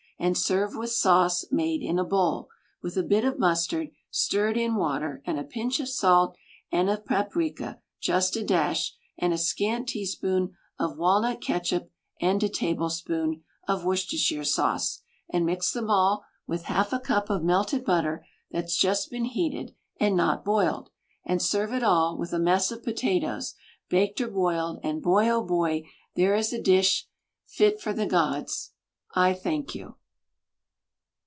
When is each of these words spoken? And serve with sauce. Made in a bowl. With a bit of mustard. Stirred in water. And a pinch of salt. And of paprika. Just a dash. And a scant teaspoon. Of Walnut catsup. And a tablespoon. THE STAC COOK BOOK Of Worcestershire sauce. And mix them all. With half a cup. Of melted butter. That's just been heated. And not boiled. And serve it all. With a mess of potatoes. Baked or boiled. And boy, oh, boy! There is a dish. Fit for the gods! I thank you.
And 0.23 0.37
serve 0.37 0.75
with 0.75 0.91
sauce. 0.91 1.45
Made 1.51 1.81
in 1.81 1.97
a 1.97 2.03
bowl. 2.03 2.47
With 2.83 2.95
a 2.95 3.01
bit 3.01 3.25
of 3.25 3.39
mustard. 3.39 3.89
Stirred 4.11 4.55
in 4.55 4.75
water. 4.75 5.23
And 5.25 5.39
a 5.39 5.43
pinch 5.43 5.79
of 5.79 5.89
salt. 5.89 6.35
And 6.71 6.91
of 6.91 7.07
paprika. 7.07 7.79
Just 7.99 8.35
a 8.35 8.43
dash. 8.43 8.95
And 9.17 9.33
a 9.33 9.37
scant 9.39 9.87
teaspoon. 9.87 10.53
Of 10.77 10.95
Walnut 10.99 11.41
catsup. 11.41 11.89
And 12.21 12.43
a 12.43 12.49
tablespoon. 12.49 13.17
THE 13.17 13.17
STAC 13.17 13.31
COOK 13.31 13.67
BOOK 13.69 13.77
Of 13.79 13.85
Worcestershire 13.85 14.43
sauce. 14.43 15.01
And 15.31 15.43
mix 15.43 15.71
them 15.71 15.89
all. 15.89 16.23
With 16.45 16.65
half 16.65 16.93
a 16.93 16.99
cup. 16.99 17.31
Of 17.31 17.41
melted 17.43 17.83
butter. 17.83 18.23
That's 18.51 18.77
just 18.77 19.09
been 19.09 19.25
heated. 19.25 19.73
And 19.99 20.15
not 20.15 20.45
boiled. 20.45 20.91
And 21.25 21.41
serve 21.41 21.73
it 21.73 21.81
all. 21.81 22.15
With 22.15 22.31
a 22.31 22.37
mess 22.37 22.69
of 22.71 22.83
potatoes. 22.83 23.55
Baked 23.89 24.21
or 24.21 24.27
boiled. 24.27 24.81
And 24.83 25.01
boy, 25.01 25.29
oh, 25.29 25.43
boy! 25.43 25.81
There 26.15 26.35
is 26.35 26.53
a 26.53 26.61
dish. 26.61 27.07
Fit 27.43 27.81
for 27.81 27.91
the 27.91 28.05
gods! 28.05 28.73
I 29.15 29.33
thank 29.33 29.73
you. 29.73 29.95